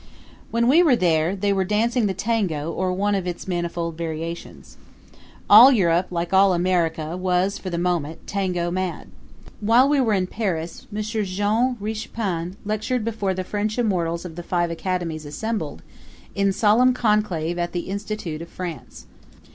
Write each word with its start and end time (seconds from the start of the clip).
When 0.49 0.67
we 0.67 0.81
were 0.81 0.95
there, 0.95 1.35
they 1.35 1.53
were 1.53 1.63
dancing 1.63 2.07
the 2.07 2.15
tango 2.15 2.71
or 2.71 2.91
one 2.91 3.13
of 3.13 3.27
its 3.27 3.47
manifold 3.47 3.99
variations. 3.99 4.77
All 5.47 5.71
Europe, 5.71 6.07
like 6.09 6.33
all 6.33 6.55
America, 6.55 7.15
was, 7.15 7.59
for 7.59 7.69
the 7.69 7.77
moment, 7.77 8.25
tango 8.25 8.71
mad. 8.71 9.09
While 9.59 9.87
we 9.87 10.01
were 10.01 10.15
in 10.15 10.25
Paris, 10.25 10.87
M. 10.91 11.03
Jean 11.03 11.77
Richepin 11.79 12.55
lectured 12.65 13.05
before 13.05 13.35
the 13.35 13.43
Forty 13.43 13.79
Immortals 13.81 14.25
of 14.25 14.35
the 14.35 14.41
Five 14.41 14.71
Academies 14.71 15.27
assembled 15.27 15.83
in 16.33 16.51
solemn 16.51 16.95
conclave 16.95 17.59
at 17.59 17.71
the 17.71 17.81
Institute 17.81 18.41
of 18.41 18.49
France. 18.49 19.05